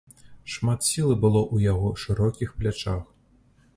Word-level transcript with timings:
Шмат 0.53 0.87
сілы 0.91 1.17
было 1.25 1.41
ў 1.53 1.67
яго 1.73 1.93
шырокіх 2.05 2.57
плячах. 2.63 3.05